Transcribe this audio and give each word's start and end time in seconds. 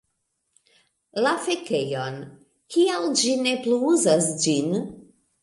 La 1.25 1.33
fekejon. 1.47 2.17
Kial 2.77 3.07
ĝi 3.21 3.37
ne 3.45 3.55
plu 3.67 3.79
uzas 3.93 4.33
ĝin. 4.49 4.77